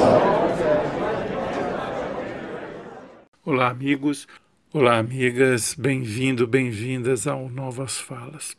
[3.44, 4.26] Olá, amigos.
[4.72, 5.74] Olá, amigas.
[5.74, 8.56] Bem-vindo, bem-vindas ao Novas Falas.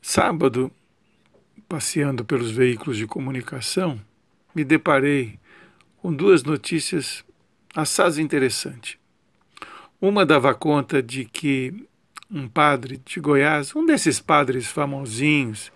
[0.00, 0.70] Sábado,
[1.68, 4.00] passeando pelos veículos de comunicação,
[4.54, 5.38] me deparei
[6.00, 7.24] com duas notícias
[7.74, 8.96] assaz interessantes.
[10.00, 11.86] Uma dava conta de que
[12.30, 15.72] um padre de Goiás, um desses padres famosinhos,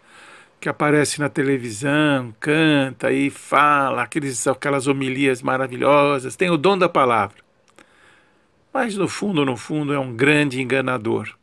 [0.60, 6.88] que aparece na televisão, canta e fala aqueles, aquelas homilias maravilhosas, tem o dom da
[6.88, 7.38] palavra.
[8.72, 11.34] Mas no fundo, no fundo, é um grande enganador.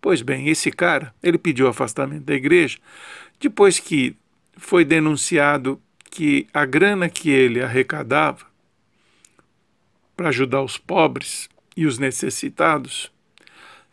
[0.00, 2.78] Pois bem, esse cara, ele pediu afastamento da igreja
[3.40, 4.16] depois que
[4.56, 8.46] foi denunciado que a grana que ele arrecadava
[10.16, 13.10] para ajudar os pobres e os necessitados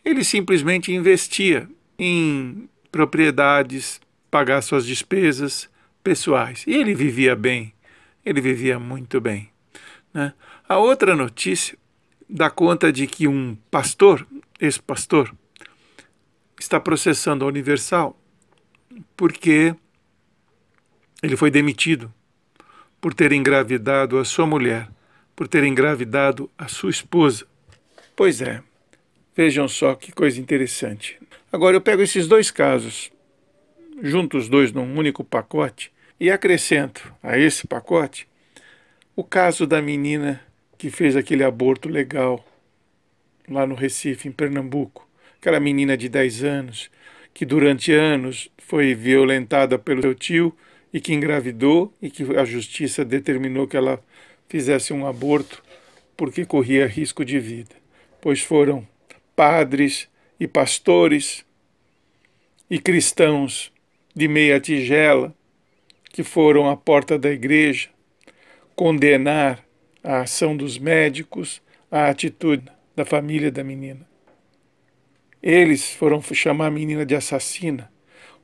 [0.06, 1.68] ele simplesmente investia
[1.98, 5.68] em propriedades, pagar suas despesas
[6.02, 6.62] pessoais.
[6.64, 7.74] E ele vivia bem,
[8.24, 9.50] ele vivia muito bem.
[10.14, 10.32] Né?
[10.68, 11.76] A outra notícia
[12.30, 14.24] dá conta de que um pastor,
[14.60, 15.34] ex-pastor,
[16.58, 18.16] está processando a Universal
[19.16, 19.74] porque
[21.20, 22.14] ele foi demitido
[23.00, 24.88] por ter engravidado a sua mulher,
[25.34, 27.44] por ter engravidado a sua esposa.
[28.14, 28.62] Pois é,
[29.36, 31.18] Vejam só que coisa interessante.
[31.52, 33.12] Agora eu pego esses dois casos,
[34.02, 38.26] junto os dois num único pacote, e acrescento a esse pacote
[39.14, 40.40] o caso da menina
[40.78, 42.42] que fez aquele aborto legal
[43.46, 45.06] lá no Recife, em Pernambuco.
[45.38, 46.90] Aquela menina de 10 anos
[47.34, 50.56] que durante anos foi violentada pelo seu tio
[50.92, 54.02] e que engravidou e que a justiça determinou que ela
[54.48, 55.62] fizesse um aborto
[56.16, 57.74] porque corria risco de vida,
[58.22, 58.86] pois foram
[59.36, 60.08] padres
[60.40, 61.44] e pastores
[62.68, 63.70] e cristãos
[64.14, 65.32] de meia tigela
[66.10, 67.90] que foram à porta da igreja
[68.74, 69.64] condenar
[70.02, 72.64] a ação dos médicos, a atitude
[72.94, 74.06] da família da menina.
[75.42, 77.90] Eles foram chamar a menina de assassina.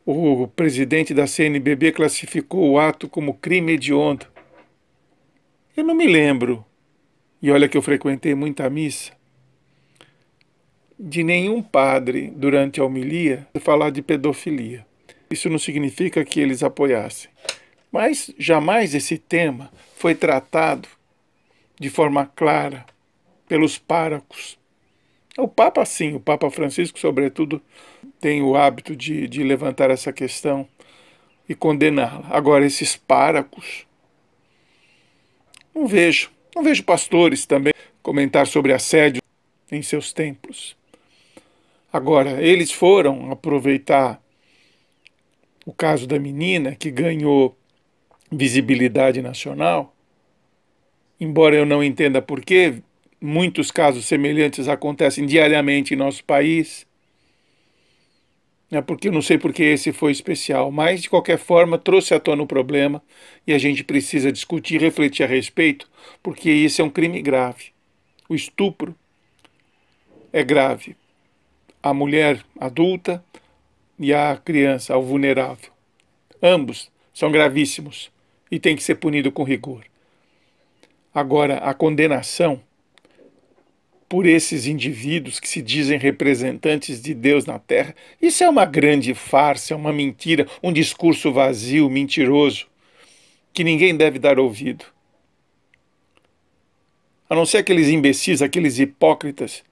[0.04, 4.26] O presidente da CNBB classificou o ato como crime hediondo.
[5.76, 6.64] Eu não me lembro,
[7.41, 9.12] e olha que eu frequentei muita missa,
[11.04, 14.86] de nenhum padre, durante a homilia, falar de pedofilia.
[15.28, 17.28] Isso não significa que eles apoiassem.
[17.90, 20.88] Mas jamais esse tema foi tratado
[21.78, 22.86] de forma clara
[23.48, 24.56] pelos párocos.
[25.36, 27.60] O Papa, sim, o Papa Francisco, sobretudo,
[28.20, 30.68] tem o hábito de, de levantar essa questão
[31.48, 32.28] e condená-la.
[32.30, 33.86] Agora, esses párocos,
[35.74, 36.30] não vejo.
[36.54, 39.22] Não vejo pastores também comentar sobre assédio
[39.70, 40.76] em seus templos.
[41.92, 44.19] Agora, eles foram aproveitar
[45.66, 47.54] o caso da menina que ganhou
[48.30, 49.94] visibilidade nacional,
[51.20, 52.82] embora eu não entenda por que
[53.20, 56.86] muitos casos semelhantes acontecem diariamente em nosso país,
[58.70, 62.19] né, porque eu não sei porque esse foi especial, mas de qualquer forma trouxe à
[62.19, 63.03] tona o problema
[63.47, 65.91] e a gente precisa discutir, refletir a respeito,
[66.22, 67.66] porque isso é um crime grave.
[68.30, 68.97] O estupro
[70.32, 70.97] é grave
[71.82, 73.25] a mulher adulta
[73.98, 75.70] e a criança, ao vulnerável.
[76.43, 78.10] Ambos são gravíssimos
[78.50, 79.84] e têm que ser punidos com rigor.
[81.15, 82.60] Agora, a condenação
[84.09, 89.15] por esses indivíduos que se dizem representantes de Deus na terra, isso é uma grande
[89.15, 92.66] farsa, é uma mentira, um discurso vazio, mentiroso,
[93.54, 94.84] que ninguém deve dar ouvido.
[97.28, 99.65] A não ser aqueles imbecis, aqueles hipócritas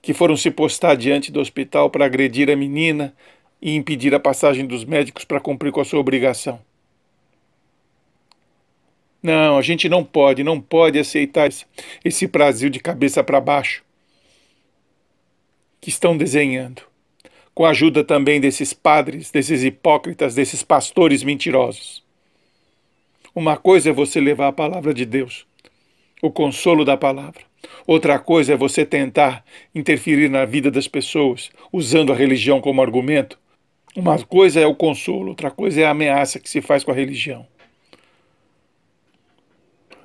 [0.00, 3.14] que foram se postar diante do hospital para agredir a menina
[3.60, 6.60] e impedir a passagem dos médicos para cumprir com a sua obrigação.
[9.22, 11.50] Não, a gente não pode, não pode aceitar
[12.04, 13.84] esse Brasil de cabeça para baixo
[15.80, 16.82] que estão desenhando,
[17.54, 22.04] com a ajuda também desses padres, desses hipócritas, desses pastores mentirosos.
[23.34, 25.46] Uma coisa é você levar a palavra de Deus,
[26.22, 27.47] o consolo da palavra.
[27.86, 29.44] Outra coisa é você tentar
[29.74, 33.38] interferir na vida das pessoas usando a religião como argumento.
[33.96, 36.94] Uma coisa é o consolo, outra coisa é a ameaça que se faz com a
[36.94, 37.46] religião.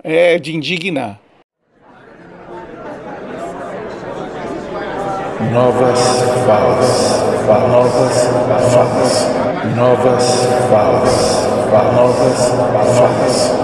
[0.04, 1.20] É de indignar.
[5.52, 6.00] Novas
[6.46, 7.22] falas,
[7.70, 8.28] novas
[8.74, 9.28] falas,
[9.76, 11.44] novas falas,
[11.96, 12.50] novas
[12.98, 13.63] falas.